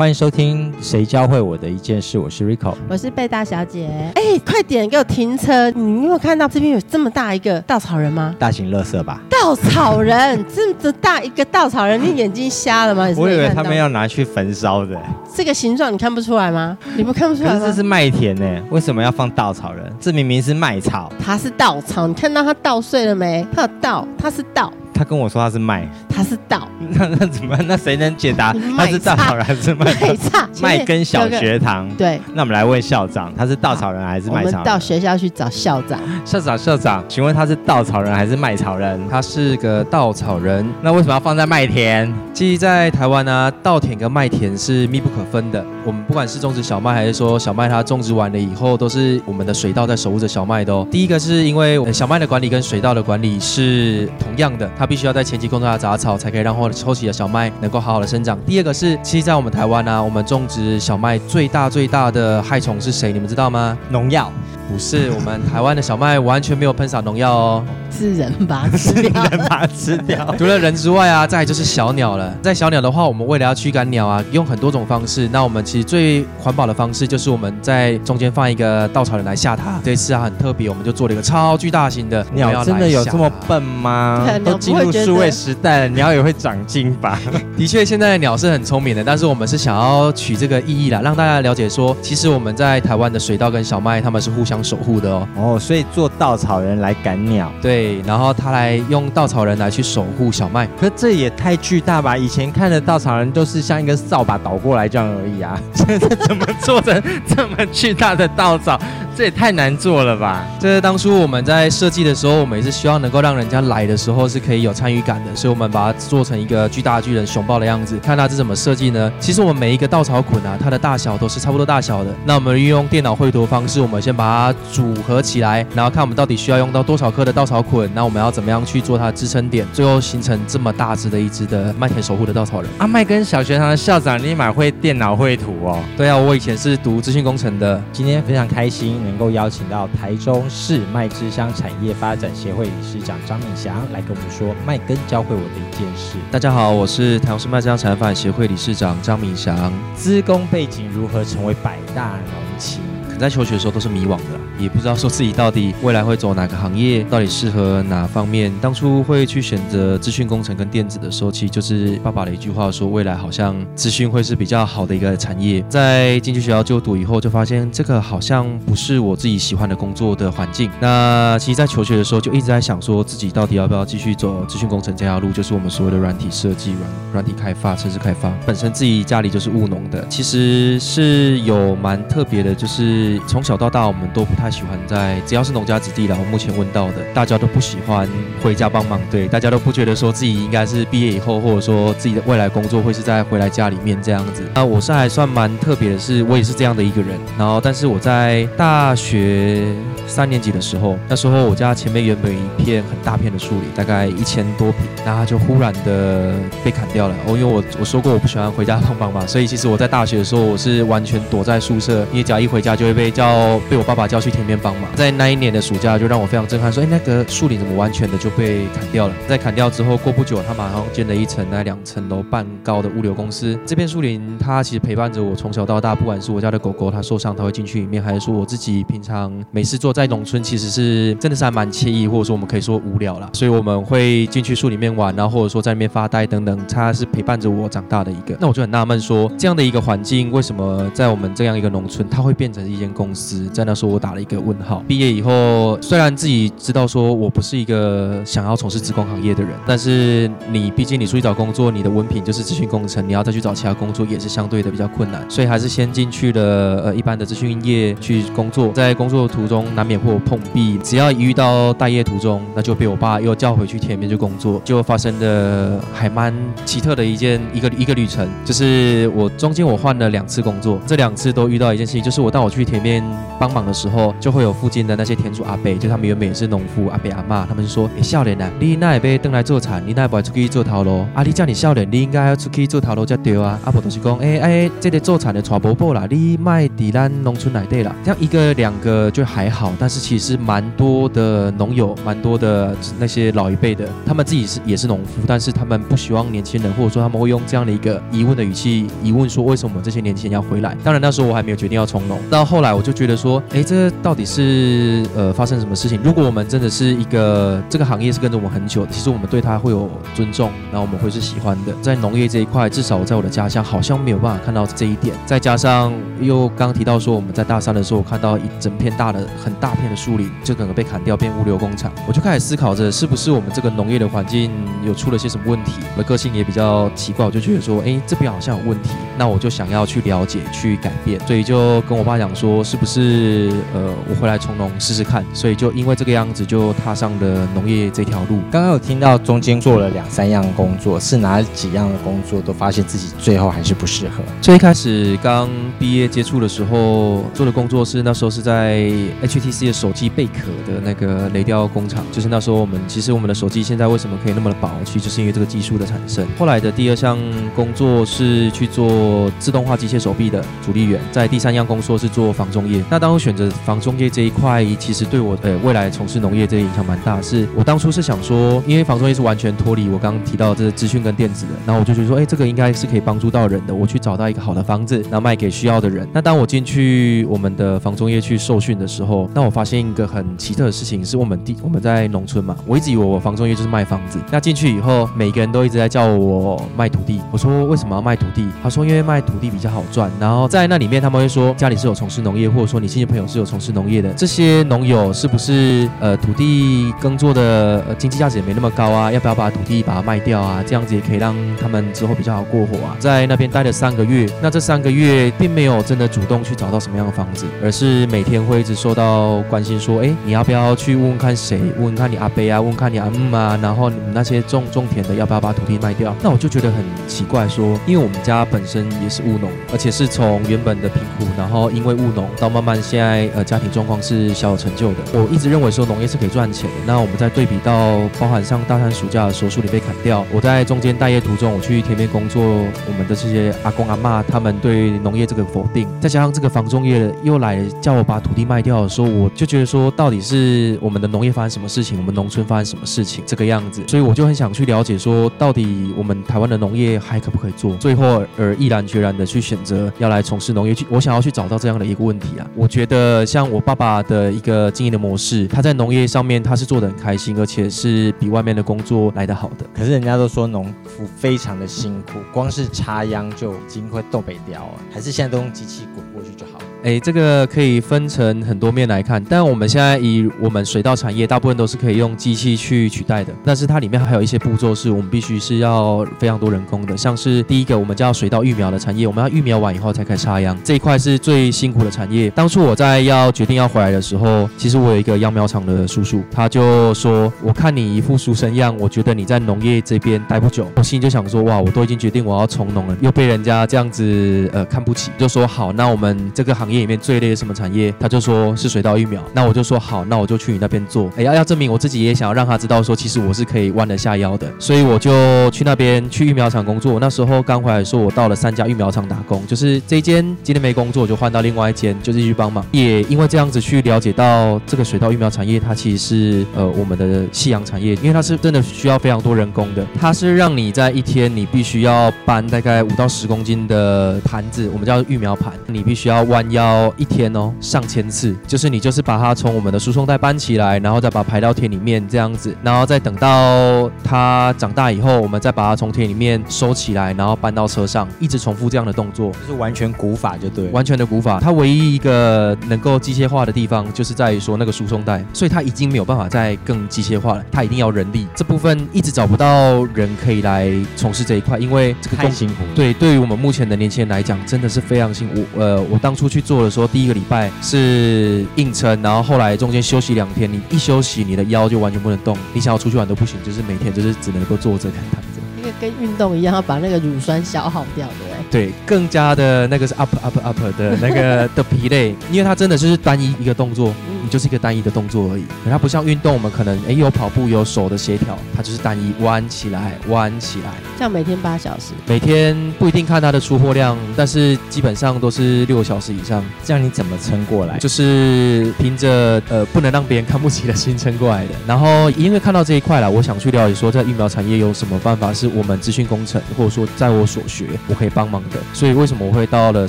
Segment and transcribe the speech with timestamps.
[0.00, 3.86] 欢迎收听《谁教会我的一件事》，我是 Rico，我是贝大小姐。
[4.14, 5.70] 哎，快点给我停车！
[5.72, 8.34] 你有看到这边有这么大一个稻草人吗？
[8.38, 9.20] 大型垃圾吧？
[9.28, 13.10] 稻草人 这么大一个稻草人，你眼睛瞎了吗？
[13.14, 14.98] 我以为他们要拿去焚烧的。
[15.34, 16.78] 这个形状你看不出来吗？
[16.96, 17.60] 你不看不出来吗？
[17.62, 19.84] 这是麦田呢，为什么要放稻草人？
[20.00, 21.12] 这明明是麦草。
[21.22, 23.46] 它是稻草，你看到它稻穗了没？
[23.54, 24.72] 它有稻，它是稻。
[25.00, 27.56] 他跟我说他是麦，他是稻，那 那怎么？
[27.66, 29.86] 那谁能解答他是稻草人还是麦？
[29.86, 31.88] 麦差麦根小学堂。
[31.96, 34.50] 对，那我们来问校长，他是稻草人还是麦草？
[34.50, 35.98] 我们到学校去找校长。
[36.22, 39.00] 校长校长，请问他是稻草人还是麦草人？
[39.08, 40.68] 他是个稻草人。
[40.82, 42.12] 那为什么要放在麦田？
[42.34, 45.64] 其实，在台湾呢，稻田跟麦田是密不可分的。
[45.86, 50.86] 我们不管是种植小麦，还是说小麦它种植完了以后，都是我们的水稻在守护着小麦的哦。
[50.90, 55.70] 第一个是因为小麦的管理跟水稻的管理是同样的，它必须要在前期控制。
[55.78, 58.36] 杂草才可以让后抽起的小麦能够好好的生长。
[58.44, 63.12] 第二个是，其实，在我们台湾呢，我们种植小麦最大最大的害虫是谁？
[63.12, 63.78] 你们知道吗？
[63.88, 64.32] 农药。
[64.68, 70.32] 不是，我们台湾的小麦完全没有喷洒农药哦，是人把它吃掉，人把它吃掉。
[70.38, 72.32] 除了人之外啊，再就是小鸟了。
[72.40, 75.28] 在小鸟的话，我们为了要驱赶鸟啊，用很多种方式。
[75.32, 79.80] 那我们其实最环保的方式就是我们在中间放一个稻草人来吓它。
[79.84, 82.64] 这次啊很特别，我们就做了一个超巨大型的鸟。
[82.64, 84.24] 真的有这么笨吗？
[84.46, 87.18] 都进入数位时代了，鸟也会长进吧？
[87.58, 94.60] 的确，现在的鸟是很聪明的，但是我们是想要取这个意义啦，让大家了解说，其实我们在台湾的水稻跟小麦，他们是互相。
[94.62, 102.14] 守护的哦，哦，所以做稻草人来赶鸟，对，然后他来用稻草人来去守护小麦，可这也太巨大吧？
[102.14, 108.78] 以前看的稻草人都是像一个扫把倒过来这样而已啊， 现在怎么做成这么巨大的稻草？
[109.20, 110.46] 这也太难做了吧！
[110.58, 117.98] 这是当初我们在设计的时候，我们也是希望能够让人家来的时候是可以有参与感的，所以我们把它做成一个巨大巨人熊抱的样子。
[117.98, 119.12] 看它是怎么设计呢？
[119.20, 122.10] 其实我们每一个稻草捆啊，它的大小都是差不多大小的。
[122.24, 132.70] 那我们运用电脑绘图方式，我们先把它组合起来，然后看我们到底需要用到多少颗的稻草捆，那我们要怎么样去做它的支撑点，最后形成这么大只的一只的麦田守护的稻草人。
[132.78, 135.78] 阿麦跟小学堂的校长立马会电脑绘图哦。
[135.94, 138.98] 对啊，我以前是读资讯工程的，今天非常开心。
[139.10, 146.16] 能够邀请到台中市麦之乡产业发展协会理事长张敏祥来跟我们说麦根教会我的一件事。
[146.30, 149.72] 大家好，我是台中市麦之乡产业发展协会理事长张敏祥。
[149.96, 152.78] 资工背景如何成为百大农企？
[153.18, 154.49] 在求学的时候都是迷惘的。
[154.60, 158.52] 也不知道说自己到底未来会走哪个行业，到底适合哪方面。
[158.60, 165.64] 当初会去选择资讯工程跟电子的时候，其实就是爸爸的一句话，说未来好像资讯会是比较好的一个产业。
[165.70, 170.70] 在进去学校就读以后，就发现这个好像不是我自己喜欢的工作的环境。
[170.78, 178.30] 那其实，在求学的时候就一直在想，说自己到底要不要继续走资讯工程这条路，就是我们所谓的软体设计、软软体开发、城市开发。
[178.44, 184.49] 本身自己家里就是务农的，其实是有蛮特别的，就是从小到大我们都不太。
[184.50, 188.08] 喜欢在只要是农家子弟了，我目前问到的，大家都不喜欢
[188.42, 194.42] 回家帮忙，对，大家都不觉得说自己应该是毕业以后，或者说自己的未来工作会是在回来家里面这样子。
[194.54, 197.18] 那我是还算蛮特别的，是我也是这样的一个人。
[197.38, 199.62] 然后，但是我在大学
[200.06, 206.34] 三年级的时候，那时候我家前面原本一片很大片的树林，大概一千多平，那它就忽然的
[206.64, 207.14] 被砍掉了。
[207.26, 214.30] 哦，因为我我说过我不喜欢回家帮忙嘛，所以其实我在大学的时候我是完全躲在宿舍，因为只要一回家就会被叫被我爸爸叫去。
[214.40, 223.58] 前面帮忙，在那一年的暑假就让我非常震撼，说：“哎，那个树林怎么完全的就被砍掉了？”在砍掉之后，过不久，他马上建了一层那两层楼半高的物流公司。
[223.66, 233.28] 这片树林，它其实陪伴着我从小到大，不管是我家的狗狗它受伤，它会进去里面，还是说我自己平常没事做，在农村其实是真的是还蛮惬意，或者说我们可以说无聊了。
[233.34, 238.34] 所以我们会进去树里面玩，然后或者说在那边发呆等等，它是陪伴着我长大的一个。
[238.40, 243.46] 那我就很纳闷，说这样的一个环境，为什么在我们这样一个农村，它会变成一间公司？
[243.48, 244.82] 在那时候，我打了一个问号。
[244.88, 245.10] 毕业。
[245.10, 266.32] 以后虽然自己知道说我不是一个想要从事职工行业的人，但是你毕竟你出去找工作，你的文凭就是资讯工程，你要再去找其他工作也是相对的比较困难，所以还是先进去了呃一般的资讯业去工作，在工作途中难免会有碰壁，只要一遇到待业途中，那就被我爸又叫回去田里面去工作，就发生的还蛮
[266.64, 273.02] 奇特的一件一个一个旅程，就是我中间我换了两次工作，这两次都遇到一件事情，就是我当我去田面
[273.40, 281.06] 帮忙的时候，就会有附近的那些田主阿伯，就他们原本也是农夫阿伯阿妈，他们说：“哎，少年啊，你那也被登来做产，你那也不会出去做头路？
[281.14, 283.58] 啊，你叫你少年，你应该要出去做头路才对啊！
[283.64, 287.94] 阿婆都是讲，哎哎，这个做产的传伯伯啦，你卖抵咱农村来对啦。
[288.04, 300.76] 这样一个两个就还好，但是其实蛮多的农友，蛮多的那些老一辈的，他们自己是也是农夫，但是他们不希望年轻人，或者说他们会用这样的一个疑问的语气疑问说，为什么这些年轻人要回来？
[300.82, 306.00] 当然那时候我还没有决定要从农，到后来我就觉得说，哎，这到底是呃发生什么事情？
[306.02, 311.72] 如果我们真的是一个这个行业是跟着我们很久，其实我们对他会有尊重，然后我们会是喜欢的。
[311.82, 315.14] 在农业这一块，至少我在我的家乡好像没有办法看到这一点。
[315.26, 324.50] 再加上又刚提到说，我们在大三的时候我看到一整片大的很大片的树林，就可能被砍掉变物流工厂，我就开始思考着，是不是我们这个农业的环境
[324.84, 325.72] 有出了些什么问题？
[325.94, 335.24] 我的个性也比较奇怪，我就觉得说，哎，这边好像有问题，那我就想要去了解、去改变，所以就跟我爸讲说，是不是呃，我回来从农试试看？
[335.32, 338.40] 所以就因为这个样子，就踏上了农业这条路。
[338.50, 344.22] 刚刚有听到中间做了两三样工作，是哪几样的工作都发现自己最后还是不适合？
[344.40, 345.48] 最一开始刚
[345.78, 348.80] 毕业接触的时候做的工作是那时候是在
[349.22, 356.26] HTC 的手机贝壳的那个雷雕工厂，就是那时候我们其实我们的手机现在为什么可以那么的薄，其实就是因为这个技术的产生。
[356.38, 357.18] 后来的第二项
[357.54, 362.82] 工作是去做自动化机械手臂的主力员，在第三样工作是做防中业。
[362.90, 367.20] 那当我选择防中业这一块，其实对我呃未来从事农业这个影响蛮大。
[367.22, 376.06] 是我当初是想说，因为房中业是完全脱离我刚刚提到这个资讯跟电子的，然后我就觉得说，哎，这个应该是可以帮助到人的，我去找到一个好的房子，然后卖给需要的人。
[376.12, 384.18] 那当我进去我们的房中业去受训的时候，那我发现一个很奇特的事情，是我们地我们在农村嘛，我一直以为我房中业就是卖房子。
[384.30, 387.20] 那进去以后，每个人都一直在叫我卖土地。
[387.30, 388.46] 我说为什么要卖土地？
[388.62, 390.10] 他说因为卖土地比较好赚。
[390.18, 399.10] 然后在那里面，他们会说家里是有从事农业，或者说你亲戚朋友是有从事农业的，这些农友是不是呃土地耕作的呃经济价值也没那么高啊？
[399.10, 400.62] 要不要把土地把它卖掉啊？
[400.66, 402.96] 这样子也可以让他们之后比较好过活啊。
[402.98, 411.60] 在那边待了三个月，那这三个月并没有真的主动去找到什么样的房子，而是每天会一直受到关心说，哎，你要不要去问问看谁？
[411.76, 416.14] 问问看你阿伯啊，问看你阿姆啊，然后你们那些种种田的要不要把土地卖掉？
[416.22, 424.96] 那我就觉得很奇怪，说因为我们家本身也是务农，而且是从原本的贫苦，然后因为务农到慢慢现在呃家庭状况是小有成就的。
[425.12, 426.76] 我一直认为说农业是可以赚钱的。
[426.86, 452.46] 那我们在对比到包含上大三暑假的时候树林被砍掉，我在中间待业途中我去田边工作，我们的这些阿公阿妈他们对农业这个否定，再加上这个房中业又来叫我把土地卖掉的时候，我就觉得说到底是我们的农业发生什么事情，我们农村发生什么事情这个样子，所以我就很想去了解说到底我们台湾的农业还可不可以做，最后而毅然决然的去选择要来从事农业，去我想要去找到这样的一个问题啊。
[452.54, 459.66] 我觉得像我爸爸的一个经营的模式，他在农业上面他是做的很开心，而且是比外面的工作来得好的。
[459.74, 466.64] 可是人家都说农夫非常的辛苦，光是插秧就已经会豆北掉了，还是现在都用机器滚过去就好了。
[466.82, 473.34] 哎，这个可以分成很多面来看，但我们现在以我们水稻产业，大部分都是可以用机器去取代的。
[473.44, 482.30] 但是它里面还有一些步骤是我们必须是要非常多人工的，像是第一个我们叫水稻育苗的产业，我们要育苗完以后才开始插秧，这一块是最辛苦的产业。
[482.30, 499.22] 当初我在要决定要回来的时候，其实我有一个秧苗厂的叔叔，他就说：“我看你一副书生样，我觉得你在农业这边待不久。”我心里就想说：“哇，我都已经决定我要从农了，又被人家这样子呃看不起。”就说：“好，那我们这个行业里面最累的什么产业？”他就说是水稻育苗。
[499.34, 506.98] 那我就说：“好，那我就去你那边做。”哎，要要证明我自己也想要让他知道说，其实我是可以弯得下腰的，所以我就去那边去育苗场工作。
[507.00, 512.64] 那时候刚回来说，我到了三家育苗场打工，就是这一间今天没工作，就换到另外一间，就继续帮忙。
[512.72, 519.86] 也因为这样子去了解到这个水稻育苗产业，它其实是呃我们的夕阳产业，因为它是真的需要非常多人工的。
[519.98, 526.59] 它是让你在一天你必须要搬大概五到十公斤的盘子，我们叫育苗盘，你必须要弯腰
[526.96, 539.30] 一天哦上千次，就是你就是把它从我们的输送带搬起来，然后再把它排到田里面这样子，然后再等到它长大以后，我们再把它从田里面收起来，然后搬到车上，一直重复这样的动作。
[539.40, 540.68] 就是完全古法就对。
[540.68, 548.26] 完全的古法，它唯一一个能够机械化的地方，就是在于说那个输送带，所以它已经没有办法再更机械化了，它一定要人力。
[548.34, 552.54] 这部分一直找不到人可以来从事这一块，因为这个工太辛苦。
[552.74, 555.44] 对，对于我们目前的年轻人来讲，真的是非常辛苦。
[555.58, 565.40] 呃，我当初去做的时候，第一个礼拜是硬撑，然后后来中间休息两天，你一休息，你的腰就完全不能动，你想要出去玩都不行，就是每天就是只能够坐着看躺着。
[565.56, 568.66] 那个跟运动一样，要把那个乳酸消耗掉，对不对？
[568.66, 575.44] 对，更加的那个是 up up up 的那个的疲累，因为它真的就是单一一个动作，嗯你就是一个单一的动作而已。
[575.64, 580.72] 可它不像运动，我们可能哎有跑步有手的协调，它就是单一弯起来弯起来。
[580.96, 587.78] 这样每天八小时，每天不一定看它的出货量，但是基本上都是六个小时以上，这样你怎么撑过来？
[587.78, 591.50] 就是凭着呃不能让别人看不起的心撑过来的。
[591.66, 598.58] 然后因为看到这一块了，我想去了解说在疫苗产业有什么办法是我们资讯工程或者说在我所学我可以帮忙的。
[598.72, 599.88] 所以为什么我会到了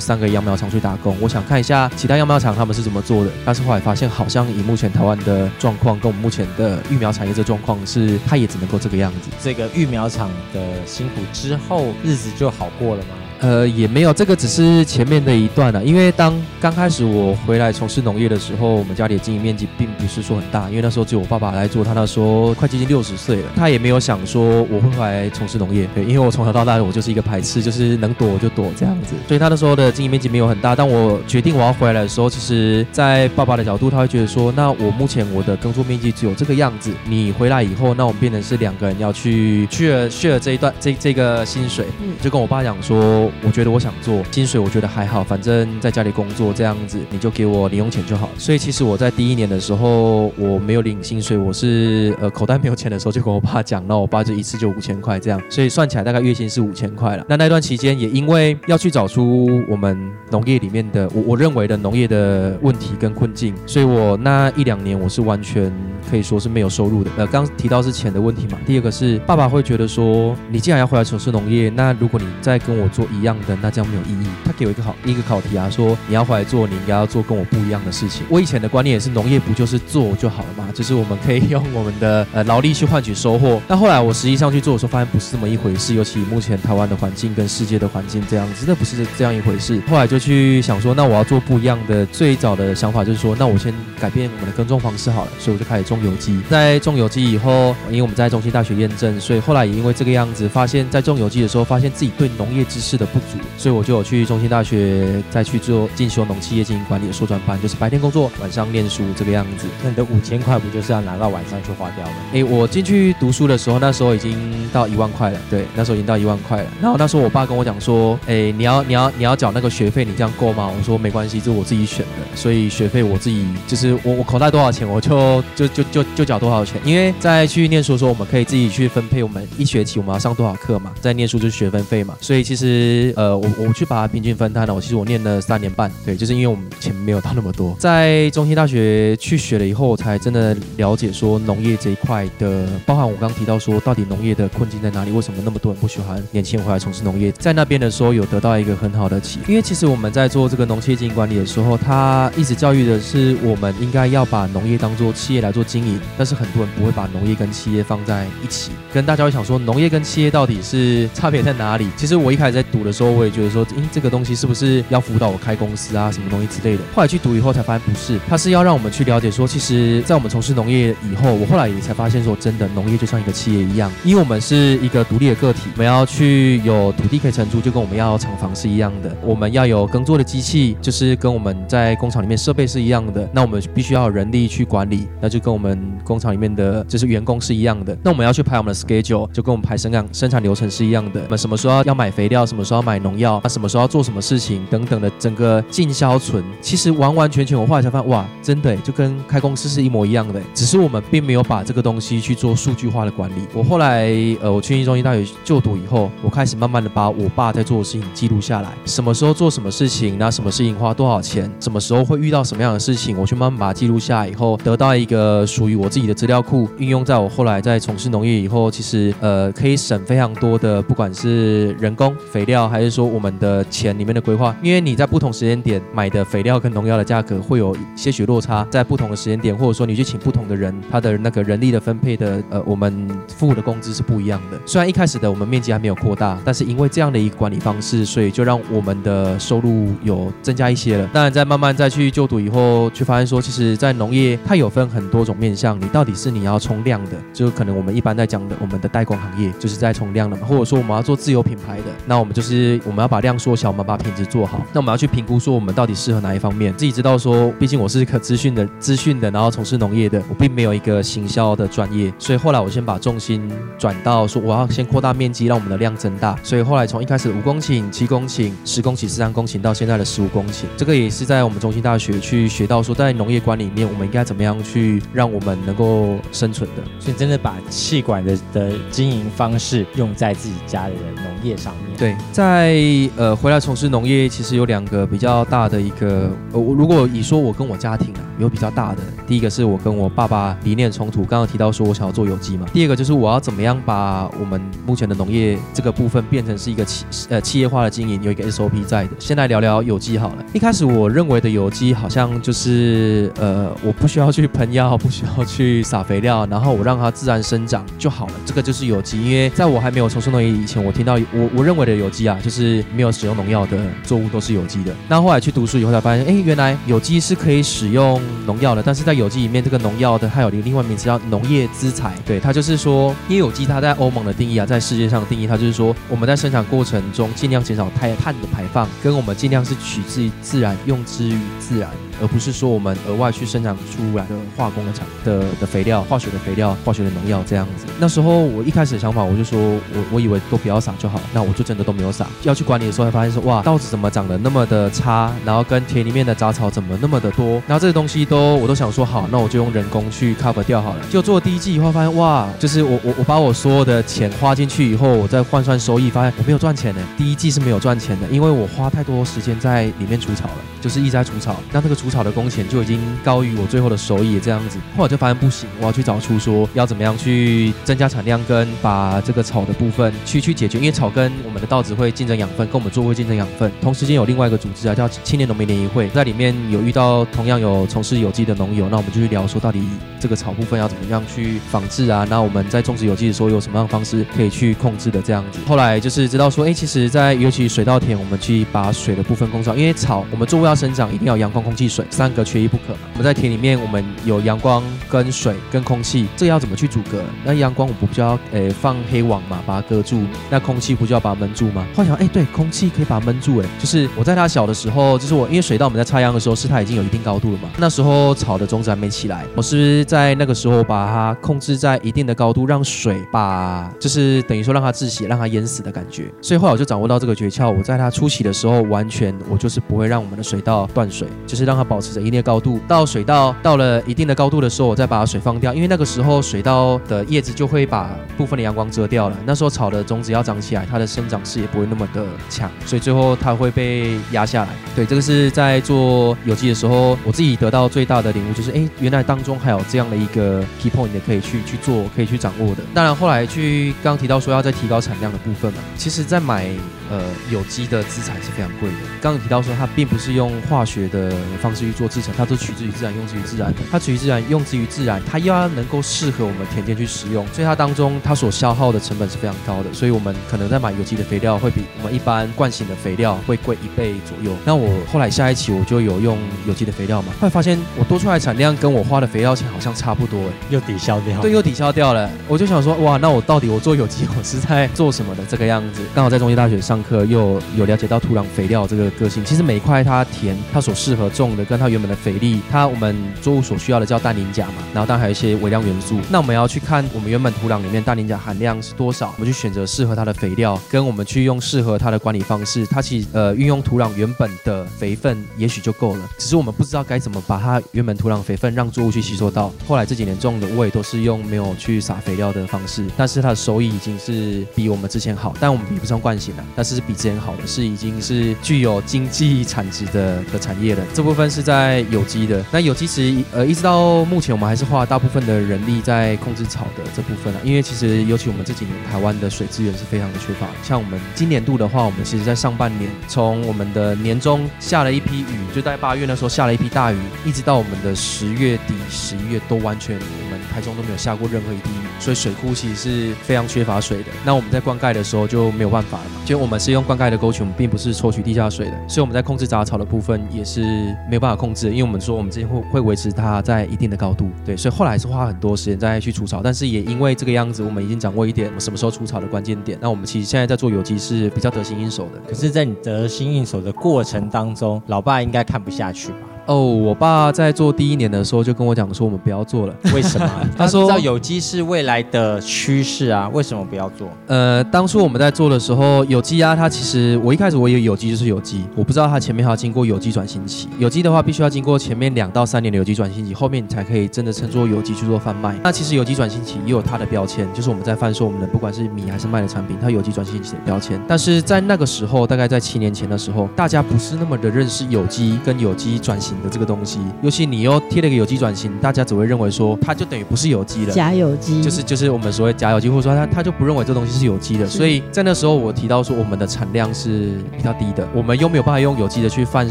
[0.00, 1.16] 三个样苗厂去打工？
[1.20, 3.30] 我想看一下其他样苗厂他们是怎么做的。
[3.44, 9.30] 但是后来发现，好好像以目前台湾的状况跟我们目前的疫苗产业这状况是，它也只能够这个样子。
[9.42, 13.16] 这个育苗厂的辛苦之后，日子就好过了吗？
[13.42, 15.82] 呃，也没有，这个只是前面的一段啊。
[15.84, 30.76] 因为当刚开始我回来从事农业的时候，我们家里的经营面积并不是说很大，因为那时候只有我爸爸来做，他那时候快接近六十岁了，他也没有想说我会回来从事农业，对，因为我从小到大我就是一个排斥，就是能躲我就躲这样子，所以他那时候的经营面积没有很大。
[30.76, 48.28] 当我决定我要回来的时候，其实，在爸爸的角度，他会觉得说，那我目前我的耕作面积只有这个样子，你回来以后，那我们变成是两个人要去 share share 这一段这这个薪水，嗯就跟我爸讲说，我觉得我想做薪水，我觉得还好，反正在家里工作这样子，你就给我零用钱就好。
[48.38, 57.24] 所以其实我在第一年的时候，我没有领薪水，我是呃口袋没有钱的时候就跟我爸讲，那我爸就一次就五千块这样，所以算起来大概月薪是五千块了。
[57.28, 59.98] 那那段期间也因为要去找出我们
[60.30, 65.72] 农业里面的我我认为的农业的问题跟困境，所以我那一两年我是完全
[66.12, 67.10] 可以说是没有收入的。
[67.16, 74.26] 呃，刚提到是钱的问题嘛，第二个是爸爸会觉得说，你既然要回来从事农业，那如果你再跟我做一样的，那这样没有意义。
[74.44, 78.26] 他给我一个好一个考题啊，说你要回来做，你应该要做跟我不一样的事情。
[78.28, 83.58] 我以前的观念也是农业不就是做就好了嘛，就是我们可以用我们的呃劳力去换取收获。
[83.66, 89.80] 但后来我实际上去做的时候，发现不是这么一回事，尤其目前台湾的环境跟世界的环境这样子，那不是这样一回事。
[89.88, 92.04] 后来就去想说，那我要做不一样的。
[92.12, 96.38] 最早的想法就是说，那我先改变我们的耕种方式好了，所以我就开始种有机。
[96.50, 109.66] 在种有机以后，因为我们在中心大学验证，所以后来也因为这个样子，发现在种有机的时候，发现自己对农业知识的不足，所以我就有去中心大学再去做进修农企业经营管理的硕专班，就是白天工作，晚上念书这个样子。
[109.82, 112.12] 那你的五千块不就是要拿到晚上去花掉吗？
[112.32, 115.38] 诶，我进去读书的时候，那时候已经到一万块了。
[115.50, 116.66] 对，那时候已经到一万块了。
[116.80, 120.70] 然后那时候我爸跟我讲说，诶，你要你要你要缴那个学费，你这样够吗？
[120.76, 126.80] 我说没关系，这是我自己选的，所以学费我自己就是我我口袋多少钱，我就就就就就缴多少钱。
[126.84, 132.16] 因为在去念书的时候，我们可以自己去分配我们一学期我们要上多少课嘛，在念书就是学分费嘛。
[132.20, 137.74] 所以其实呃，我我去把它平均分摊了，我其实我念了三年半，对，就是因为我们钱没有到那么多。
[137.80, 145.10] 在中心大学去学了以后，我才真的了解说农业这一块的，包含我刚提到说，到底农业的困境在哪里？
[145.10, 147.30] 为什么那么多人不喜欢年轻人回来从事农业？
[147.32, 161.88] 在那边的时候有得到一个很好的启发，因为其实我们在做这个农企业经营管理的时候，他一直教育的是我们应该要把农业当做企业来做经营，但是很多人不会把农业跟企业放在一起，跟大家会想说农业跟企业到底是差别在哪里？
[161.96, 166.82] 其实我一开始在读的时候，我也觉得说，诶，这个东西是不是要辅导我开公司啊，什么东西之类的？
[166.94, 203.42] 后来去读以后才发现不是，它是要让我们去了解说，其实，在我们从事农业以后，我后来也才发现说，真的农业就像一个企业一样，因为我们是一个独立的个体，我们要去有土地可以承租，就跟我们要厂房是一样的，我们要有耕作的机器，就是跟我们在工厂里面设备是一样的，那我们必须要有人力去管理，那就跟我们我们工厂里面的就是员工是一样的，那我们要去排我们的 schedule，就跟我们排生产生产流程是一样的，我们什么时候要买肥料，什么时候要买农药，那什么时候要做什么事情等等的，整个进销存，其实完完全全我后来才发现，哇，真的就跟开公司是一模一样的，只是我们并没有把这个东西去做数据化的管理。
[203.54, 234.58] 我后来呃，我去一中医大学就读以后，我开始慢慢的把我爸在做的事情记录下来，什么时候做什么事情，那什么事情花多少钱，什么时候会遇到什么样的事情，我去慢慢把它记录下来以后，得到一个属于我自己的资料库，运用在我后来在从事农业以后，其实呃可以省非常多的，不管是人工、肥料，还是说我们的钱里面的规划，因为你在不同时间点买的肥料跟农药的价格会有些许落差，在不同的时间点，或者说你去请不同的人，他的那个人力的分配的呃，我们付的工资是不一样的。
[234.64, 241.06] 虽然一开始的我们面积还没有扩大，但是因为这样的一个管理方式，所以就让我们的收入有增加一些了。
[241.12, 276.82] 当然，在慢慢再去就读以后，却发现说，其实，在农业它有分很多种面向，你到底是你要冲量的，就可能我们一般在讲的我们的代工行业就是在冲量的嘛，或者说我们要做自有品牌的，那我们就是我们要把量缩小，我们把品质做好，那我们要去评估说我们到底适合哪一方面，自己知道说，毕竟我是可资讯的资讯的，然后从事农业的，我并没有一个行销的专业，所以后来我先把重心转到说我要先扩大面积，让我们的量增大，所以后来从一开始五公顷、七公顷、十公顷、十三公顷到现在的十五公顷，这个也是在我们中心大学去学到说，在农业管理里面，我们应该怎么样去让我们能够生存的。
[277.00, 281.96] 所以真的把气管的的经营方式用在自己家里的农业上面。
[281.98, 282.76] 对，在
[283.16, 299.10] 呃回来从事农业，其实有两个比较大的一个，呃，如果以说我跟我家庭啊，有比较大的，第一个是我跟我爸爸理念冲突，刚刚提到说我想要做有机嘛，第二个就是我要怎么样把我们目前的农业这个部分变成是一个企呃企业化的经营，有一个 SOP 在的。
[299.18, 309.22] 先来聊聊有机好了，一开始我认为的有机好像就是呃我不需要去喷药，不需要去撒肥料，然后我让它自然生长就好了，这个就是有机。
[309.22, 314.94] 因为在我还没有从事农业以前，我听到我我认为的有机啊，就是没有使用农药的作物都是有机的。
[315.08, 318.82] 那后来去读书以后才发现，哎，原来有机是可以使用农药的。
[318.82, 322.14] 但是在有机里面，这个农药的它有另外名字叫农业资材。
[322.24, 331.88] 对，它就是说，因为有机它在欧盟的定义啊，在世界上的定义，它就是说我们在生产过程中尽量减少碳碳的排放，跟我们尽量是取自于自然，用之于自然。
[332.20, 337.86] 而不是说我们额外去生产出来的化工的产的的肥料、化学的肥料、化学的农药这样子。
[337.98, 342.26] 那时候我一开始的想法，我就说我我以为都不要撒就好，那我就真的都没有撒。
[342.42, 351.00] 要去管理的时候，才发现说哇，稻子怎么长得那么的差，然后跟田里面的杂草怎么那么的多，然后这些东西都我都想说好，那我就用人工去 cover 掉好了。
[351.10, 357.00] 就做第一季以后，发现哇，就是我我我把我所有的钱花进去以后，我再换算收益，发现我没有赚钱呢。
[357.16, 362.12] 第一季是没有赚钱的，因为我花太多时间在里面除草了，就是一直在除草，那这个除。
[362.12, 373.72] 草的工钱就已经高于我最后的收益，这样子，后来就发现不行，我要去找出说要怎么样去增加产量，跟把这个草的部分去去解决，因为草跟我们的稻子会竞争养分，跟我们作物竞争养分。
[373.80, 379.82] 同时间有另外一个组织啊，叫青年农民联谊会，在里面有遇到同样有从事有机的农友，那我们就去聊说到底
[380.20, 382.26] 这个草部分要怎么样去仿制啊？
[382.28, 385.60] 那我们在种植有机的时候有什么样的方式可以去控制的这样子。
[385.66, 392.04] 后来就是知道说，哎，其实，在尤其水稻田，我们去把水的部分控制好，因为草我们作物要生长，一定要阳光、空气、水。
[392.10, 392.94] 三个缺一不可。
[393.12, 397.22] 我们在田里面，我们有阳光、跟水、跟空气，这要怎么去阻隔？
[397.44, 400.22] 那阳光我不就要诶放黑网嘛，把它隔住？
[400.50, 401.86] 那空气不就要把它闷住吗？
[401.94, 403.58] 幻想，哎，对，空气可以把它闷住。
[403.58, 407.68] 哎，就是我在它小的时候，就是我因为水稻我们在插秧的时候，是它已经有一定高度了嘛。
[407.78, 416.32] 那时候草的种子还没起来，我是在那个时候把它控制在一定的高度，让水把就是等于说让它窒息，让它淹死的感觉。
[416.40, 422.80] 所以后来我就掌握到这个诀窍，我在它初期的时候，完全我就是不会让我们的水到断水，就是让它保持着一定的高度。
[422.88, 429.36] 到水稻到了一定的高度的时候，我再把水放掉，因为那个时候水稻的叶子就会把部分的阳光遮掉了。
[429.44, 434.70] 那时候草的种子要长起来，它的生长势也不会那么的强，所以最后它会被压下来。
[434.94, 442.82] 对，这个是在做有机的时候，我自己得到最大的领悟就是，哎，原来当中还有这样的一个 key point 可以去去做，可以去掌握的。
[442.94, 446.68] 当然后来去刚刚提到说要再提高产量的部分嘛，其实在买
[447.10, 448.96] 呃有机的资产是非常贵的。
[449.20, 453.72] 刚刚提到说它并不是用用化学的方式去做制成，它都取自于自然，用之于自然。
[453.90, 459.92] 它取于自然，用之于自然，它又要能够适合我们田间去使用，所以它当中它所消耗的成本是非常高的。
[459.92, 464.56] 所以我们可能在买有机的肥料会比我们一般惯性的肥料会贵一倍左右。
[464.64, 471.40] 那我后来下一期我就有用有机的肥料嘛，后来发现我多出来产量跟我花的肥料钱好像差不多，又抵消掉。
[471.40, 472.30] 对，又抵消掉了。
[472.46, 476.02] 我就想说，哇，那我到底我做有机我是在做什么的这个样子？
[476.14, 479.44] 刚好在中医大学上课，又有了解到土壤肥料这个个性。
[479.44, 480.24] 其实每一块它
[480.72, 486.18] 它所适合种的，跟它原本的肥力，它我们作物所需要的叫氮磷钾嘛，然后当然还有一些微量元素。
[486.30, 496.30] 那我们要去看我们原本土壤里面氮磷钾含量是多少，我们去选择适合它的肥料，跟我们去用适合它的管理方式，它其实呃运用土壤原本的肥分也许就够了。
[496.38, 499.72] 只是我们不知道该怎么把它原本土壤肥分让作物去吸收到。
[499.86, 511.02] 后来这几年种的我也都是用没有去撒肥料的方式，但是它的收益已经是比我们之前好，但我们比不上惯性了，但是比之前好的是已经是具有经济产值的的产业了。
[511.12, 530.51] 这部分是在有机的，那有机其实呃一直到目前我们还是花大部分的人力在控制草的这部分啊，因为其实尤其我们这几年台湾的水资源是非常的缺乏，像我们今年度的话，我们其实在上半年从我们的年中下了一批雨，就在八月那时候下了一批大雨，一直到我们的十月底、十一月都完全我们。
[530.72, 534.26] 台中都没有下过任何一滴雨，所以水库其实是非常缺乏水的。
[534.44, 540.82] 那我们在灌溉的时候就没有办法了嘛，就我们是用灌溉的沟渠，我们并不是抽取地下水的，所以我们在控制杂草的部分也是
[541.28, 549.98] 没有办法控制，因为我们说我们之前会会维持它在一定的高度，对，所以后来是花很多时间再去除草，但是也因为这个样子，我们已经掌握一点我们什么时候除草的关键点。
[550.00, 552.40] 那我们其实现在在做有机是比较得心应手的。
[552.48, 556.36] 可是，在你得心应手的过程当中，老爸应该看不下去吧？
[556.66, 559.94] 哦，我爸在做第一年的时候就跟我讲说，我们不要做了。
[560.14, 560.48] 为什么？
[560.76, 564.28] 他说知道有机是未来的趋势啊，为什么不要做？
[564.46, 570.88] 呃，当初我们在做的时候，有机啊，它其实我一开始我以为有机就是有机，我不知道它前面还要经过有机转型期。
[570.98, 575.76] 有机的话，必须要经过前面两到三年的有机转型期，后面你才可以真的称作有机去做贩卖。
[575.82, 581.20] 那其实有机转型期也有它的标签，就是我们在贩售我们的不管是米还是卖的产品，它有机转型期的标签。
[581.26, 587.18] 但是在那个时候，大概在七年前的时候，大家不是那么的认识有机跟有机转型的这个东西。
[587.42, 594.86] 尤其你又贴了一个有机转型，大家只会认为说它就等于不是有机了，假有机就是就是我们所谓假有机，或者说他他就不认为这东西是有机的。
[594.86, 599.90] 所以在那时候我提到说我们的产量是比较低的，我们又没有办法用有机的去贩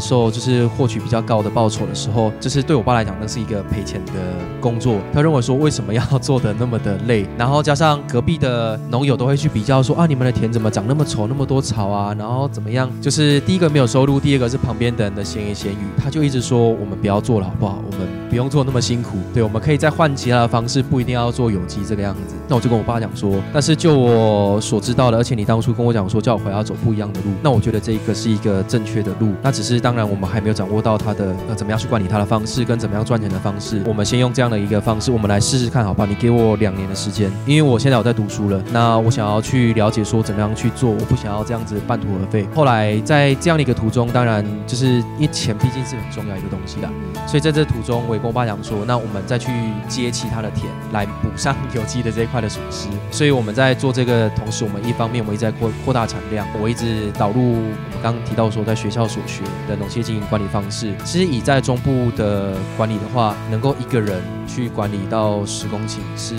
[0.00, 4.12] 售，就是获取比较高的报酬的时候，就是对我爸来讲那是一个赔钱的
[4.60, 4.98] 工作。
[5.12, 12.90] 他认为说为什么要做的那么的累，然后加上隔壁的农友都会去比较说啊你们的田怎么长那么丑，那么多草啊，然后怎么样？
[13.00, 17.78] 就是第一个没有收入，第二个是旁边的人的闲言闲语，他就一直说说我们不要做了好不好？
[17.90, 22.34] 我们不用做那么辛苦，对，我们可以再换其他的方式，不一定要做有机这个样子。
[22.46, 29.32] 那我就跟我爸讲说，但是就我所知道的，而且你当初跟我讲说叫我回来走不一样的路，那我觉得这一个是一个正确的路。
[29.42, 33.82] 那只是当然我们还没有掌握到它的呃怎么样去管理它的方式跟怎么样赚钱的方式。
[33.86, 36.06] 我们先用这样的一个方式，我们来试试看，好不好？
[36.06, 42.46] 你给我两年的时间，因为我现在我在读书了，那我想要去了解说怎么样去做，我不想要这样子半途而废。
[42.54, 44.86] 后来在这样的一个途中，当然就是
[45.18, 46.90] 因为钱毕竟是很重要的东西啦，
[47.26, 49.50] 所以在这途中我也跟我爸讲说，那我们再去
[49.88, 52.88] 接其他的田来补上 有机的这一块的损失。
[53.10, 60.94] 所以我们在做这个同时，我们一方面我一直在扩扩大产量，我一直导入我们刚刚提到说在学校所学的农业经营管理方式。
[61.04, 66.34] 其实以在中部的管理的话，能够一个人去管理到十公顷是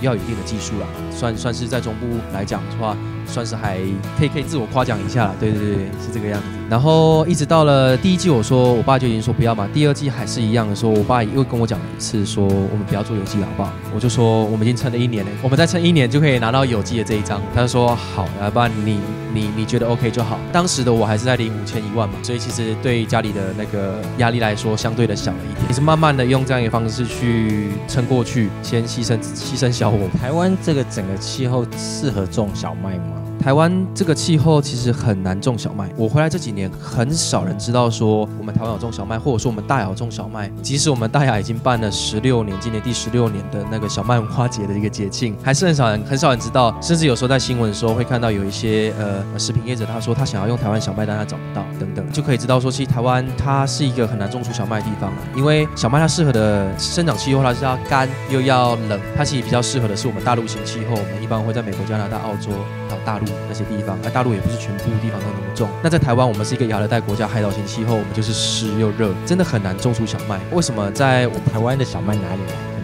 [0.00, 2.96] 要有一定的技术啦，算算是在中部来讲的话。
[3.26, 3.78] 算是还
[4.18, 5.34] 可以，可以自我夸奖一下啦。
[5.40, 6.46] 对对对，是这个样子。
[6.68, 9.68] 然后一直到了第一季，我说我爸就已经说不要嘛。
[9.72, 13.72] 第二季还是一样的，说我爸又跟我讲了一次，说我们不要做有机了，好不好？
[13.94, 17.40] 我就说我们已经撑了一年了，我们再撑一年就可以拿到有机的这一张。
[17.54, 18.98] 他就说好，要不然你
[19.32, 20.40] 你你觉得 OK 就好。
[20.52, 25.68] 当时的我还是在领五千一万嘛，所以其实对家里的那个压力来说，相对的小了一点。
[25.68, 30.08] 也是慢慢的用这样一个方式去撑过去，先牺牲牺牲小我。
[30.18, 33.15] 台湾这个整个气候适合种小麦吗？
[33.38, 35.88] 台湾这个气候其实很难种小麦。
[35.96, 40.50] 我回来这几年，很少人知道说我们台湾有种小麦，或者说我们大雅种小麦。
[40.62, 46.76] 即使我们大雅已经办了十六年，今年第十六年的那个小麦文化节的一个节庆，还是很少人很少人知道。
[46.80, 55.16] 甚至有时候在新闻的时候会看到有一些呃食品业者他说他想要用台湾小麦，但他找不到等等，就可以知道说其实台湾它是一个很难种出小麦的地方了。
[55.36, 60.96] 因为小麦它适合的生长气候它是要干又要冷，它其实比较适合的是我们大陆型气候。
[60.96, 62.50] 我们一般会在美国、加拿大、澳洲
[63.06, 63.24] 大陆。
[63.48, 65.70] 那些地方，那大陆也不是全部地方都那么重。
[65.82, 70.40] 那在台湾，我们是一个亚热带国家，海岛型气候，我们就是湿又热，真的很难种出小麦。
[70.50, 72.75] 为什么在我台湾的小麦哪里来？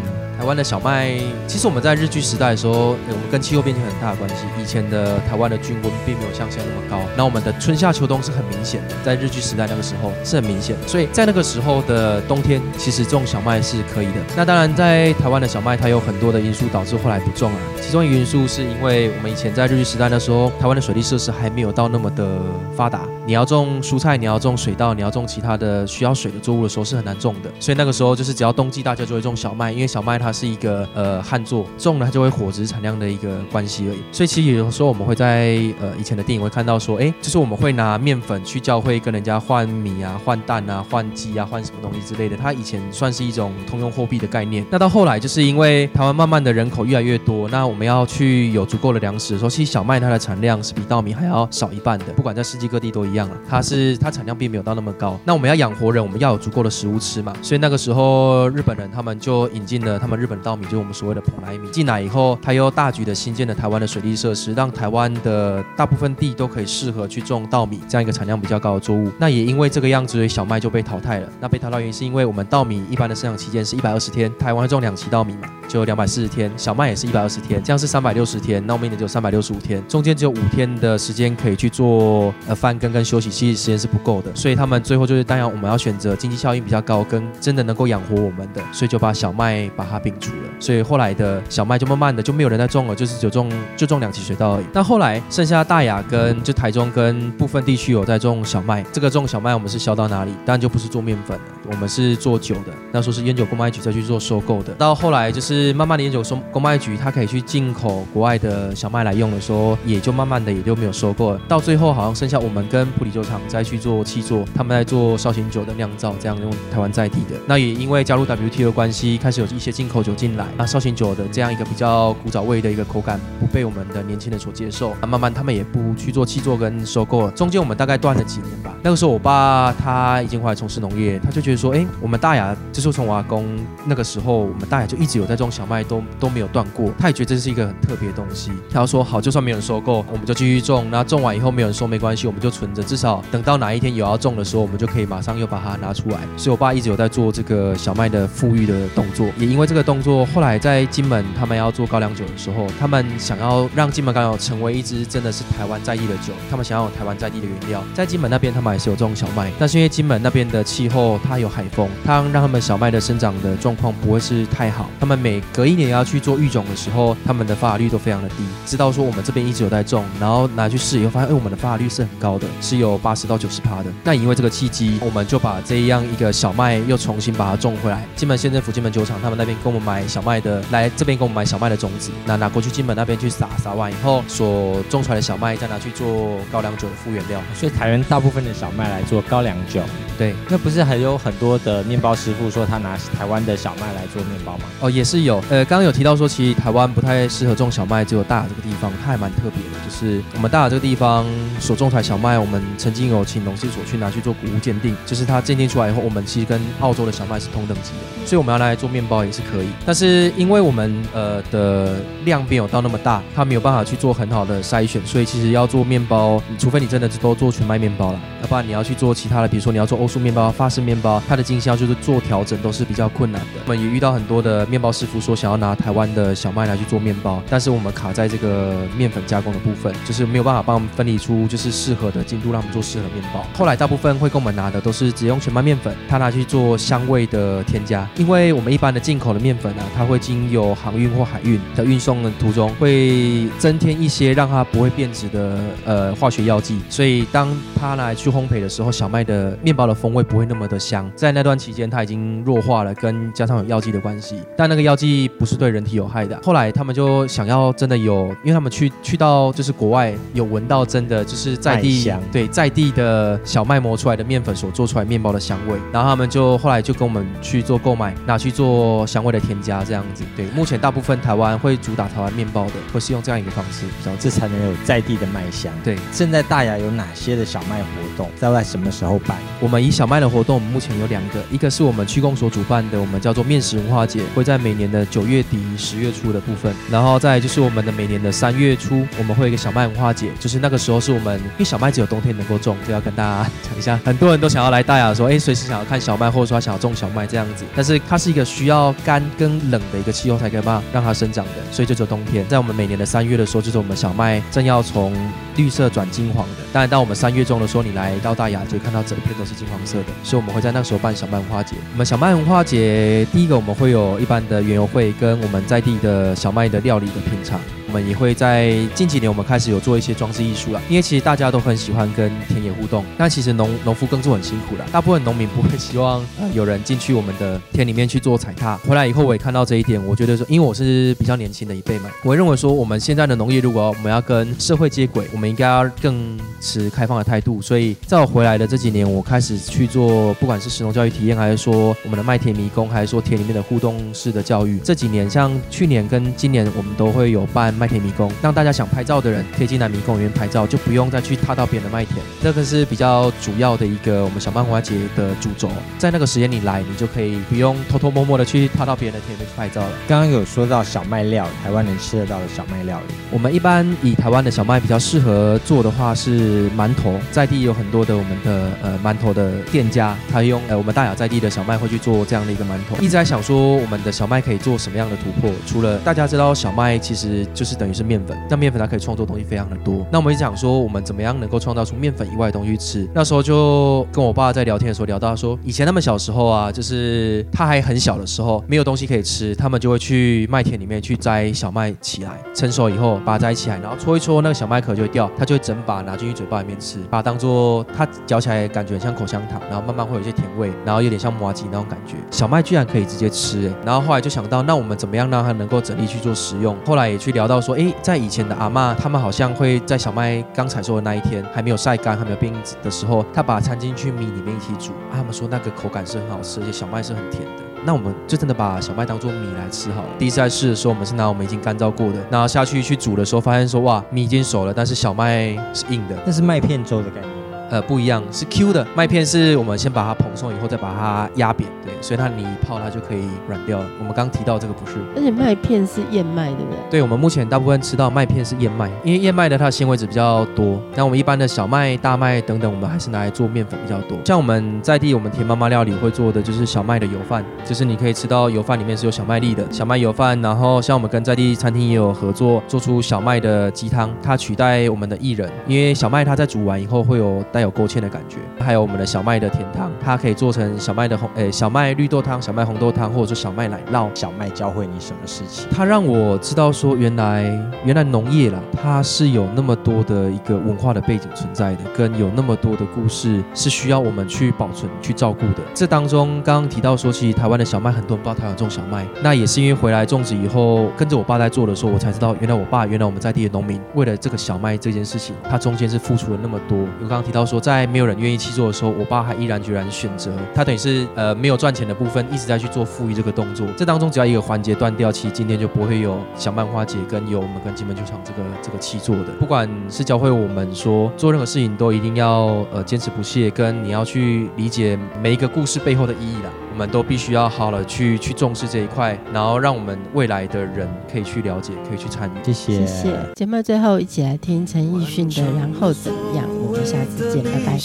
[0.43, 4.45] 台湾的小麦，其实我们在日据时代的时候，我们跟气候变迁很大的关系。
[4.61, 10.89] 以前的台湾的均温并没有像现在那么高，那我们的春夏秋冬是很明显的，在日据时代那个时候是很明显的。
[10.89, 14.15] 所以在那个时候的冬天，其实种小麦是可以的。
[14.37, 17.59] 那当然，在台湾的小麦，它有很多的因素导致后来不种啊。
[17.81, 22.41] 其中一个因素是因为我们以前在日据时代的时候，台湾的水利设施还没有到那么的
[22.77, 23.07] 发达。
[23.25, 27.51] 你要种蔬菜，你要种水稻，你要种其他的需要水的作物的时候是很难种的。
[27.61, 33.99] 所以那个时候就是只要冬季，大家就会种小麦，因为小麦它是一个呃旱作，种了它就会火值产量的一个关系而已。
[34.11, 42.37] 所以其实有时候我们会在呃以前的电影会看到说，哎，就是我们会拿面粉去教会跟人家换米啊、换蛋啊、换鸡啊、换什么东西之类的。
[42.37, 44.65] 它以前算是一种通用货币的概念。
[44.71, 53.37] 那到后来就是因为台湾慢慢的人口越来越多，那我们要去有足够的粮食的时候，其实小麦它的产量是比稻米还要少一半的，不管在世界各地都一样了。
[53.49, 55.19] 它是它产量并没有到那么高。
[55.25, 57.33] 那我们要养活人，我们要有足够的食物吃嘛。
[57.43, 69.11] 所以那个时候日本人他们就引进了他们日本稻米，就是我们所谓的蓬莱米进来以后，它又大举的新建了台湾的水利设施，让台湾的大部分地都可以适合去种稻米这样一个产量比较高的作物。
[69.19, 71.29] 那也因为这个样子，所以小麦就被淘汰了。
[71.41, 78.65] 那被淘汰原因是因为我们稻米一般的生长期间是一百二十天，台湾种两期稻米嘛，就两百四十天，小麦也是一百二十天，这样是三百六十天。
[78.67, 84.31] 那我们一年就三百六十五天，中间只有五天的时间可以去做呃翻耕跟休息，其实时间是不够的。
[84.35, 94.65] 所以他们最后就是当然我们要选择经济效益比较高跟真的能够养活我们的，所以就把小麦把它摒除了，所以后来的小麦就慢慢的就没有人在种了，就是只种就种两期水稻而已。
[94.73, 100.33] 那后来剩下大雅跟就台中跟部分地区有在种小麦，这个种小麦我们是销到哪里？
[100.45, 102.73] 当然就不是做面粉了，我们是做酒的。
[102.91, 104.73] 那时候是烟酒公卖局再去做收购的。
[104.75, 111.41] 到后来就是是慢慢的烟酒公公卖局它可以去进口国外的小麦来用的时候，也就慢慢的也就没有收购了。
[111.47, 117.37] 到最后好像剩下我们跟普里酒厂再去做气做，他们在做绍兴酒的酿造，这样用台湾在地的。
[117.47, 127.31] 那也因为加入 WTO 的关系，开始有一些进口酒进来，那绍兴酒的这样一个比较古早味的一个口感不被我们的年轻人所接受，那慢慢他们也不去做气做跟收购了。
[127.33, 128.75] 中间我们大概断了几年吧。
[128.83, 133.47] 那个时候我爸他已经回来从事农业，他就觉得说，哎，我们大雅就是从我阿公
[133.85, 136.91] 那个时候，我们大雅就一直有在种小麦，都都没有断过。
[136.99, 140.87] 他也觉得这是一个很特别的东西，他要说好，就算没有人收购，我们就继续种。
[140.91, 146.19] 那种完以后没有人收没关系，我们就存着，至少等到哪一天有要种的时候，我们就可以马上又把它拿出来。
[146.37, 168.37] 所以我爸一直有在做这个小麦的富裕的动作，也因为这个动作，后来在金门他们要做高粱酒的时候，他们想要让金门高粱成为一支真的是台湾在地的酒，他们想要有台湾在地的原料，在金门那边他们还是有种小麦，但是因为金门那边的气候它有海风，它让他们小麦的生长的状况不会是太好，他们每隔一年要去做育种的时候，他们的发芽率都非常的低。
[168.67, 173.93] 知道说我们这边一直有在种，然后拿去试以后发现，哎，我们的发芽率是很高的，是有八十到九十趴的。
[174.05, 178.07] 那因为这个契机，我们就把这样一个小麦又重新把它种回来。
[178.17, 187.41] 金门县政府金门酒厂他们那边给我们买小麦的，来这边给我们买小麦的种子，那拿过去金门那边去撒，撒完以后所种出来的小麦再拿去做高粱酒的副原料。
[187.55, 189.81] 所以台湾大部分的小麦来做高粱酒。
[190.19, 194.65] 对，那不是还有很多的面包师傅说他拿台湾的小麦来做面包吗？
[194.81, 195.43] 哦，也是有。
[195.51, 199.85] 呃，刚刚有提到说，其实台湾不太适合种小麦，只有大雅这个地方，它还蛮特别的。
[199.85, 201.27] 就是我们大雅这个地方
[201.61, 209.69] 所种出来小麦，我们曾经有请农事所去拿去做谷物鉴定，就是它鉴定出来以后，我们其实跟澳洲的小麦是同等级的，所以我们要拿来做面包也是可以。
[209.85, 223.61] 但是因为我们呃的量没有到那么大，它没有办法去做很好的筛选，所以其实要做面包，除非你真的都做全麦面包了，要不然你要去做其他的，比如说你要做欧式面包、法式面包，它的经销就是做调整都是比较困难的。
[223.65, 233.45] 我们也遇到很多的面包师说想要拿台湾的小麦来去做面包，但是我们卡在这个面粉加工的部分，就是没有办法帮我们分离出就是适合的精度，让我们做适合面包。
[233.55, 247.49] 后来大部分会跟我们拿的都是只用全麦面粉，他拿去做香味的添加，因为我们一般的进口的面粉呢，它会经由航运或海运的运送的途中会增添一些让它不会变质的呃化学药剂，所以当
[247.79, 251.11] 它拿来去烘焙的时候，小麦的面包的风味不会那么的香。
[251.15, 256.39] 在那段期间，它已经弱化了，跟加上有药剂的关系，但那个药剂不是对人体有害的。
[256.45, 270.23] 后来他们就想要真的有，因为他们去去到就是国外有闻到真的就是在地对在地的小麦磨出来的面粉所做出来面包的香味，然后他们就后来就跟我们去做购买，拿去做香味的添加这样子。
[270.37, 275.73] 对，目前大部分台湾会主打台湾面包的，会是用这样一个方式，比较这才能有在地的麦香。
[275.83, 277.87] 对，现在大雅有哪些的小麦活
[278.17, 279.39] 动，在在什么时候办？
[279.61, 302.47] 我们以小麦的活动，我们目前有两个，一个是我们区公所主办的，我们叫做面食文化节，会在每年的九月底十月初的部分，然后再就是我们的每年的三月初，我们会有一个小麦文化节，就是那个时候是我们因为小麦只有冬天能够种，就要跟大家讲一下，很多人都想要来大雅说，哎，随时想要看小麦，或者说想要种小麦这样子，但是它是一个需要干跟冷的一个气候才可以办让它生长的，所以就只有冬天。
[302.49, 305.15] 在我们每年的三月的时候，就是我们小麦正要从
[305.57, 311.77] 绿色转金黄的，当然当我们三月中的时候，你来到大雅就会看到整片都是金黄色的，所以我们会在那时候办小麦文化节。
[311.93, 317.61] 我们小麦文化节第一个我们会有一般的园 我会，跟我们在地的小麦的料理的品尝。
[317.93, 328.79] 我们也会在近几年，我们开始有做一些装置艺术了，因为其实大家都很喜欢跟田野互动，但其实农农夫耕作很辛苦的，大部分农民不会希望呃有人进去我们的田里面去做踩踏。
[328.79, 337.61] 回来以后我也看到这一点，我觉得说，因为我是比较年轻的一辈嘛，我认为说我们现在的农业如果我们要跟社会接轨，我们应该要更持开放的态度。
[337.61, 344.81] 所以在我回来的这几年，我开始去做，不管是实农教育体验，还是说我们的麦田迷宫，还是说田里面的互动式的教育。
[344.83, 347.82] 这几年像去年跟今年，我们都会有办。
[347.83, 352.17] 麦田迷宫，让大家想拍照的人可以进来迷宫里面拍照，就不用再去踏到别人的麦田。
[352.41, 355.69] 这个是比较主要的一个我们小麦文化节的主轴。
[355.99, 359.91] 在那个时间你来，你就可以不用偷偷摸摸的去踏到别人的田里面去拍照了。
[360.07, 372.95] 刚刚有说到小麦料，台湾能吃得到的小麦料，我们一般以台湾的小麦比较适合做的话是馒头，在地有很多的我们的呃馒头的店家，他用呃我们大雅在地的小麦会去做这样的一个馒头。
[372.99, 375.51] 一直在想说我们的小麦可以做什么样的突破？
[375.67, 377.72] 除了大家知道小麦其实就是。
[377.73, 378.37] 是等于是面粉。
[378.49, 380.07] 那面粉它可以创作东西非常的多。
[380.11, 383.09] 那我们讲说，我们怎么样能够创造出面粉以外的东西吃？
[383.15, 402.17] 那时候就跟我爸在聊天的时候聊到说，以前他们小时候啊，就是他还很小的时候，没有东西可以吃，他们就会去麦田里面去摘小麦起来，成熟以后把它摘起来，然后搓一搓，那个小麦壳就会掉，他就会整把拿进去嘴巴里面吃，把它当做他嚼起来感觉很像口香糖，然后慢慢会有一些甜味，然后有点像麻吉那种感觉。
[402.31, 406.77] 小麦居然可以直接吃，哎，然后后来就想到，那我们怎么样让它能够整粒去做食用？
[406.85, 417.63] 后来也去聊到说，哎，在以前的阿妈，他们好像会在小麦刚采收的那一天，还没有晒干，还没有变硬的时候，他把它掺进去米里面一起煮，他们说那个口感是很好吃，而且小麦是很甜的。
[417.85, 420.09] 那我们就真的把小麦当做米来吃好了。
[420.19, 426.17] 第一次在试的时候，我们是拿我们已经干燥过的，然后下去去煮的时候，发现说哇，米已经熟了，但是小麦是硬的。
[426.25, 427.29] 那是麦片粥的感觉。
[427.73, 433.87] 呃，不一样，是 Q 的麦片，是我们先把它蓬松以后，再把它压扁，对，所以它你一泡它就可以软掉了。
[433.99, 436.79] 我们刚提到这个不是，而且麦片是燕麦，对不对？
[436.91, 440.79] 对，我们目前大部分吃到麦片是燕麦，因为燕麦的它的纤维质比较多。
[440.95, 444.19] 那我们一般的小麦、大麦等等，我们还是拿来做面粉比较多。
[444.27, 450.39] 像我们在地，我们田妈妈料理会做的就是小麦的油饭，就是你可以吃到油饭里面是有小麦粒的小麦油饭。
[450.43, 458.39] 然后像我们跟在地餐厅也有合作，做出小麦的鸡汤，它取代我们的薏仁，因为小麦它在煮完以后会有带有勾芡的感觉。
[458.59, 464.09] 还有我们的小麦的甜汤，它可以做成小麦的红诶小麦绿豆汤、小麦红豆汤，或者说小麦奶酪。
[464.15, 465.67] 小麦教会你什么事情？
[465.71, 467.43] 它让我知道说，原来
[467.85, 475.59] 原来农业啦，它是有那么多的一个文化的背景存在的，跟有那么多的故事是需要我们去保存、去照顾的。
[475.75, 486.79] 这当中刚刚提到说，其实台湾的小麦很多人不知道台湾种小麦，那也是因为回来种植以后，跟着我爸在做的时候，我才知道原来我爸原来我们在地的农民为了这个小麦这件事情，他中间是付出了那么多。
[486.79, 488.39] 我刚刚提到说，在没有人愿意。
[488.43, 493.65] 去做的时候，我爸还毅然决然选择他，等于是呃没有赚钱的部分一直在去做富裕这个动作。
[493.77, 499.33] 这当中只要一个环节断掉，其实今天就不会有小漫画节跟有我们跟金门球场这个这个七做的。
[499.39, 506.51] 不管是教会我们说做任何事情都一定要呃坚持不懈，跟你要去理解每一个故事背后的意义啦。
[506.73, 512.33] 我们都必须要好了去去重视这一块，然后让我们未来的人可以去了解，可以去参与。
[512.43, 512.87] 谢谢。
[512.87, 513.13] 谢谢。
[513.35, 517.79] 节目最后一起来听陈奕迅的《然后怎么样》，我们下次见，拜拜。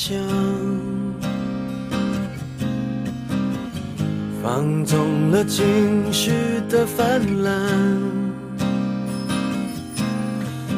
[4.42, 6.32] 放纵了情绪
[6.70, 7.54] 的泛滥，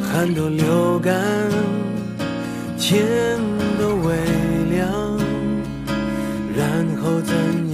[0.01, 1.15] 汗都流干，
[2.75, 3.05] 天
[3.79, 4.15] 都微
[4.75, 4.89] 凉，
[6.57, 7.68] 然后怎？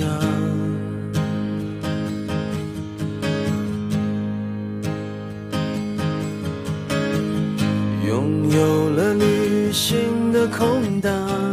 [8.07, 11.44] 拥有了旅行的空档。